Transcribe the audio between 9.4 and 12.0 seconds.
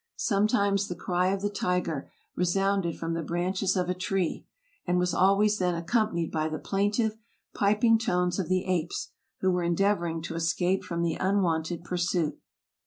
who were endeavoring to escape from the unwonted